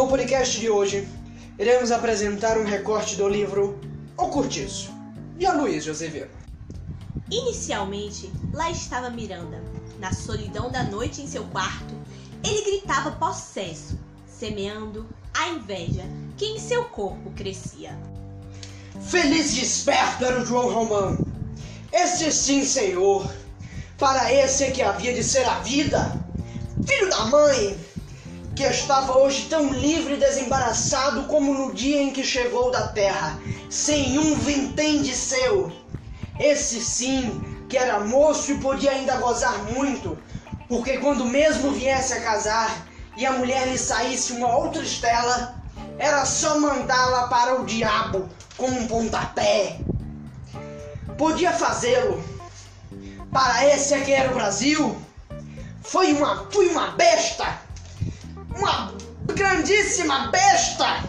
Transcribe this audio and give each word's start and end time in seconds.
No 0.00 0.08
podcast 0.08 0.58
de 0.58 0.70
hoje, 0.70 1.06
iremos 1.58 1.90
apresentar 1.90 2.56
um 2.56 2.64
recorte 2.64 3.16
do 3.16 3.28
livro 3.28 3.78
O 4.16 4.28
Curtiço, 4.28 4.90
de 5.36 5.44
Aloysio 5.44 5.92
Azevedo. 5.92 6.30
Inicialmente, 7.30 8.32
lá 8.54 8.70
estava 8.70 9.10
Miranda. 9.10 9.62
Na 9.98 10.10
solidão 10.10 10.70
da 10.70 10.82
noite 10.82 11.20
em 11.20 11.26
seu 11.26 11.44
quarto, 11.44 11.94
ele 12.42 12.62
gritava 12.62 13.10
possesso, 13.10 13.98
semeando 14.26 15.06
a 15.34 15.50
inveja 15.50 16.04
que 16.38 16.46
em 16.46 16.58
seu 16.58 16.84
corpo 16.84 17.30
crescia. 17.32 17.94
Feliz 19.02 19.52
desperto 19.52 20.24
era 20.24 20.40
o 20.40 20.46
João 20.46 20.72
Romão. 20.72 21.18
Este 21.92 22.32
sim, 22.32 22.64
senhor. 22.64 23.30
Para 23.98 24.32
esse 24.32 24.64
é 24.64 24.70
que 24.70 24.80
havia 24.80 25.12
de 25.12 25.22
ser 25.22 25.44
a 25.44 25.58
vida. 25.58 26.18
Filho 26.86 27.10
da 27.10 27.26
mãe, 27.26 27.78
que 28.60 28.66
estava 28.66 29.16
hoje 29.16 29.46
tão 29.48 29.72
livre 29.72 30.12
e 30.12 30.16
desembaraçado 30.18 31.22
como 31.22 31.54
no 31.54 31.72
dia 31.72 32.02
em 32.02 32.10
que 32.10 32.22
chegou 32.22 32.70
da 32.70 32.88
terra, 32.88 33.40
sem 33.70 34.18
um 34.18 34.34
vintém 34.34 35.00
de 35.00 35.16
seu. 35.16 35.72
Esse 36.38 36.78
sim, 36.78 37.40
que 37.70 37.78
era 37.78 38.00
moço 38.00 38.52
e 38.52 38.58
podia 38.58 38.90
ainda 38.90 39.16
gozar 39.16 39.56
muito, 39.72 40.18
porque 40.68 40.98
quando 40.98 41.24
mesmo 41.24 41.70
viesse 41.70 42.12
a 42.12 42.20
casar 42.20 42.86
e 43.16 43.24
a 43.24 43.32
mulher 43.32 43.66
lhe 43.66 43.78
saísse 43.78 44.34
uma 44.34 44.54
outra 44.54 44.82
estela, 44.82 45.54
era 45.98 46.26
só 46.26 46.60
mandá-la 46.60 47.28
para 47.28 47.62
o 47.62 47.64
diabo 47.64 48.28
com 48.58 48.66
um 48.66 48.86
pontapé. 48.86 49.80
Podia 51.16 51.52
fazê-lo. 51.52 52.22
Para 53.32 53.66
esse 53.68 53.94
é 53.94 54.00
que 54.00 54.12
era 54.12 54.30
o 54.30 54.34
Brasil. 54.34 55.00
Foi 55.80 56.12
uma, 56.12 56.46
fui 56.50 56.66
uma 56.68 56.88
besta. 56.88 57.69
Grandíssima 59.60 60.28
besta. 60.28 61.04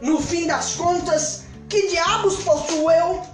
No 0.00 0.20
fim 0.20 0.44
das 0.44 0.74
contas, 0.74 1.44
que 1.68 1.86
diabos 1.86 2.42
possuo 2.42 2.90
eu? 2.90 3.24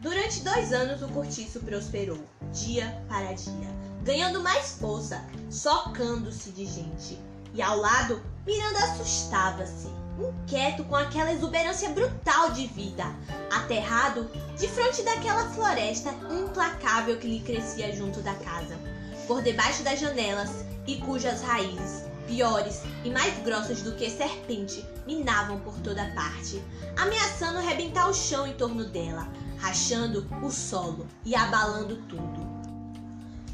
Durante 0.00 0.42
dois 0.42 0.70
anos 0.70 1.00
o 1.00 1.08
cortiço 1.08 1.60
prosperou, 1.60 2.18
dia 2.52 3.02
para 3.08 3.32
dia, 3.32 3.70
ganhando 4.02 4.42
mais 4.42 4.72
força, 4.72 5.24
socando-se 5.48 6.50
de 6.50 6.66
gente. 6.66 7.18
E 7.54 7.62
ao 7.62 7.78
lado, 7.78 8.22
Miranda 8.46 8.80
assustava-se, 8.80 9.88
inquieto 10.18 10.84
com 10.84 10.94
aquela 10.94 11.32
exuberância 11.32 11.88
brutal 11.88 12.50
de 12.50 12.66
vida, 12.66 13.06
aterrado 13.50 14.30
de 14.58 14.68
frente 14.68 15.02
daquela 15.02 15.48
floresta 15.52 16.10
implacável 16.30 17.16
que 17.16 17.28
lhe 17.28 17.40
crescia 17.40 17.96
junto 17.96 18.20
da 18.20 18.34
casa, 18.34 18.76
por 19.26 19.40
debaixo 19.40 19.82
das 19.82 19.98
janelas 19.98 20.50
e 20.86 20.98
cujas 20.98 21.40
raízes, 21.40 22.04
piores 22.26 22.82
e 23.04 23.10
mais 23.10 23.38
grossas 23.42 23.82
do 23.82 23.92
que 23.92 24.10
serpente, 24.10 24.84
minavam 25.06 25.60
por 25.60 25.78
toda 25.80 26.10
parte, 26.14 26.62
ameaçando 26.96 27.60
rebentar 27.60 28.08
o 28.08 28.14
chão 28.14 28.46
em 28.46 28.54
torno 28.54 28.84
dela, 28.84 29.28
rachando 29.58 30.26
o 30.42 30.50
solo 30.50 31.06
e 31.24 31.34
abalando 31.34 31.96
tudo. 32.08 32.46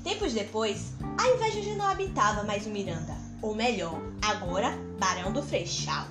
Tempos 0.02 0.32
depois, 0.32 0.92
a 1.18 1.28
inveja 1.28 1.62
já 1.62 1.74
não 1.76 1.86
habitava 1.86 2.42
mais 2.42 2.66
o 2.66 2.70
Miranda, 2.70 3.14
ou 3.40 3.54
melhor, 3.54 4.00
agora 4.20 4.76
Barão 4.98 5.32
do 5.32 5.42
Freixal. 5.42 6.06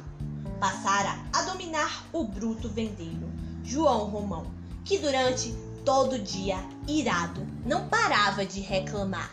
Passara 0.60 1.18
a 1.34 1.42
dominar 1.42 2.06
o 2.14 2.24
bruto 2.24 2.70
vendeiro, 2.70 3.30
João 3.64 4.06
Romão, 4.06 4.46
que 4.86 4.98
durante 4.98 5.54
todo 5.84 6.14
o 6.14 6.20
dia, 6.20 6.58
irado, 6.88 7.46
não 7.66 7.88
parava 7.88 8.46
de 8.46 8.62
reclamar. 8.62 9.32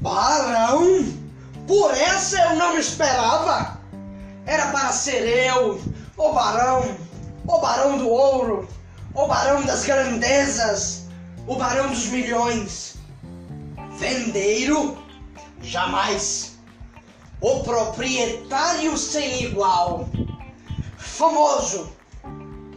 Barão? 0.00 1.23
Por 1.66 1.92
essa 1.92 2.38
eu 2.40 2.56
não 2.56 2.78
esperava! 2.78 3.80
Era 4.44 4.66
para 4.70 4.92
ser 4.92 5.26
eu, 5.46 5.80
o 6.18 6.32
barão, 6.32 6.94
o 7.46 7.58
barão 7.58 7.96
do 7.96 8.08
ouro, 8.10 8.68
o 9.14 9.26
barão 9.26 9.62
das 9.62 9.84
grandezas, 9.84 11.06
o 11.46 11.56
barão 11.56 11.88
dos 11.88 12.06
milhões. 12.08 12.96
Vendeiro? 13.92 14.98
Jamais. 15.62 16.58
O 17.40 17.60
proprietário 17.60 18.98
sem 18.98 19.44
igual. 19.44 20.06
Famoso. 20.98 21.90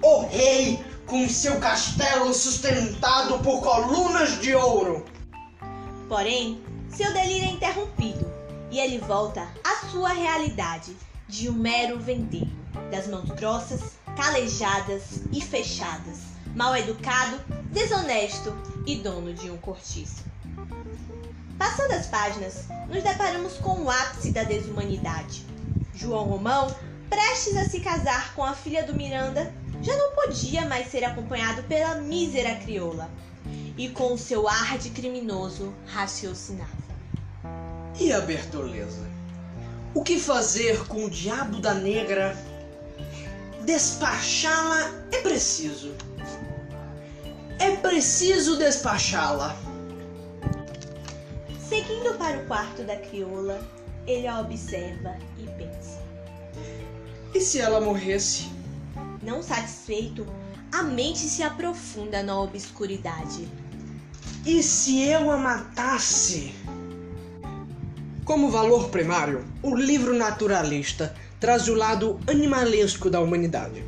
O 0.02 0.28
rei 0.28 0.82
com 1.06 1.28
seu 1.28 1.60
castelo 1.60 2.34
sustentado 2.34 3.40
por 3.40 3.62
colunas 3.62 4.40
de 4.40 4.56
ouro. 4.56 5.04
Porém, 6.08 6.62
seu 6.90 7.12
delírio 7.12 7.50
é 7.50 7.52
interrompido 7.52 8.38
e 8.72 8.80
ele 8.80 8.98
volta 9.00 9.48
à 9.64 9.88
sua 9.88 10.10
realidade 10.10 10.96
de 11.28 11.50
um 11.50 11.54
mero 11.54 12.00
vendeiro, 12.00 12.52
das 12.92 13.08
mãos 13.08 13.30
grossas, 13.32 13.94
calejadas 14.16 15.22
e 15.32 15.42
fechadas, 15.42 16.20
mal 16.56 16.76
educado, 16.76 17.40
desonesto 17.72 18.54
e 18.86 18.96
dono 18.96 19.34
de 19.34 19.52
um 19.52 19.58
cortiço. 19.58 20.24
Passando 21.58 21.92
as 21.94 22.08
páginas, 22.08 22.66
nos 22.88 23.04
deparamos 23.04 23.54
com 23.58 23.82
o 23.82 23.90
ápice 23.90 24.32
da 24.32 24.44
desumanidade. 24.44 25.46
João 25.94 26.26
Romão, 26.26 26.74
prestes 27.10 27.58
a 27.58 27.66
se 27.66 27.80
casar 27.80 28.34
com 28.36 28.44
a 28.44 28.54
filha 28.54 28.84
do 28.84 28.94
Miranda, 28.94 29.54
já 29.82 29.96
não 29.96 30.16
podia 30.16 30.66
mais 30.66 30.90
ser 30.90 31.04
acompanhado 31.04 31.64
pela 31.64 31.96
mísera 31.96 32.56
crioula 32.56 33.10
e 33.78 33.90
com 33.90 34.18
seu 34.18 34.48
ar 34.48 34.78
de 34.78 34.90
criminoso 34.90 35.74
raciocinava. 35.86 36.87
E 38.00 38.14
a 38.14 38.22
Bertoleza? 38.22 39.08
O 39.94 40.04
que 40.04 40.20
fazer 40.20 40.86
com 40.86 41.06
o 41.06 41.10
diabo 41.10 41.60
da 41.60 41.74
negra? 41.74 42.38
Despachá-la 43.66 44.92
é 45.12 45.22
preciso. 45.22 45.94
É 47.60 47.76
preciso 47.78 48.56
despachá-la. 48.58 49.58
Seguindo 51.68 52.16
para 52.20 52.38
o 52.38 52.46
quarto 52.46 52.84
da 52.84 52.96
crioula, 52.96 53.60
ele 54.06 54.28
a 54.28 54.40
observa 54.40 55.18
e 55.40 55.48
pensa. 55.58 56.00
E 57.34 57.42
se 57.42 57.60
ela 57.60 57.82
morresse? 57.82 58.48
Não 59.24 59.42
satisfeito, 59.42 60.26
a 60.72 60.84
mente 60.84 61.20
se 61.20 61.42
aprofunda 61.42 62.22
na 62.22 62.40
obscuridade. 62.40 63.48
E 64.46 64.62
se 64.62 65.04
eu 65.04 65.32
a 65.32 65.38
matasse? 65.38 66.54
Como 68.28 68.52
valor 68.52 68.90
primário, 68.90 69.46
o 69.64 69.74
livro 69.74 70.14
naturalista 70.14 71.16
traz 71.40 71.70
o 71.70 71.74
lado 71.74 72.20
animalesco 72.28 73.10
da 73.10 73.22
humanidade, 73.22 73.82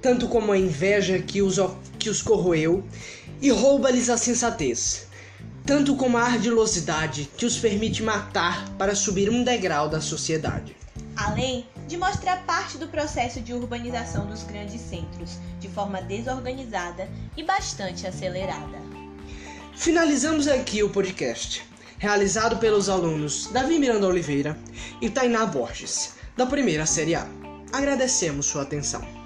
tanto 0.00 0.28
como 0.28 0.52
a 0.52 0.56
inveja 0.56 1.18
que 1.18 1.42
os, 1.42 1.56
que 1.98 2.08
os 2.08 2.22
corroeu 2.22 2.84
e 3.42 3.50
rouba-lhes 3.50 4.08
a 4.08 4.16
sensatez, 4.16 5.08
tanto 5.66 5.96
como 5.96 6.16
a 6.16 6.22
ardilosidade 6.22 7.28
que 7.36 7.44
os 7.44 7.58
permite 7.58 8.00
matar 8.00 8.68
para 8.78 8.94
subir 8.94 9.28
um 9.28 9.42
degrau 9.42 9.88
da 9.88 10.00
sociedade. 10.00 10.76
Além 11.16 11.66
de 11.88 11.96
mostrar 11.96 12.46
parte 12.46 12.78
do 12.78 12.86
processo 12.86 13.40
de 13.40 13.52
urbanização 13.52 14.24
dos 14.26 14.44
grandes 14.44 14.80
centros, 14.82 15.38
de 15.58 15.66
forma 15.66 16.00
desorganizada 16.00 17.08
e 17.36 17.42
bastante 17.42 18.06
acelerada. 18.06 18.78
Finalizamos 19.74 20.46
aqui 20.46 20.80
o 20.84 20.90
podcast, 20.90 21.73
realizado 21.98 22.58
pelos 22.58 22.88
alunos 22.88 23.50
Davi 23.52 23.78
Miranda 23.78 24.06
Oliveira 24.06 24.58
e 25.00 25.10
Tainá 25.10 25.46
Borges, 25.46 26.14
da 26.36 26.46
primeira 26.46 26.86
série 26.86 27.14
A. 27.14 27.26
Agradecemos 27.72 28.46
sua 28.46 28.62
atenção. 28.62 29.23